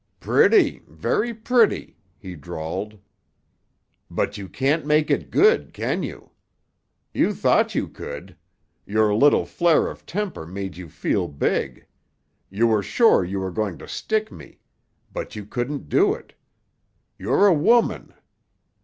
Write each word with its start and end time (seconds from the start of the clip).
"Pretty, 0.19 0.79
very 0.87 1.31
pretty!" 1.31 1.95
he 2.17 2.35
drawled. 2.35 2.97
"But 4.09 4.35
you 4.35 4.49
can't 4.49 4.83
make 4.83 5.11
it 5.11 5.29
good, 5.29 5.73
can 5.73 6.01
you? 6.01 6.31
You 7.13 7.35
thought 7.35 7.75
you 7.75 7.87
could. 7.87 8.35
Your 8.87 9.13
little 9.13 9.45
flare 9.45 9.87
of 9.89 10.07
temper 10.07 10.47
made 10.47 10.75
you 10.75 10.89
feel 10.89 11.27
big. 11.27 11.85
You 12.49 12.65
were 12.65 12.81
sure 12.81 13.23
you 13.23 13.39
were 13.39 13.51
going 13.51 13.77
to 13.77 13.87
stick 13.87 14.31
me. 14.31 14.57
But 15.13 15.35
you 15.35 15.45
couldn't 15.45 15.87
do 15.87 16.15
it. 16.15 16.33
You're 17.19 17.45
a 17.45 17.53
woman. 17.53 18.11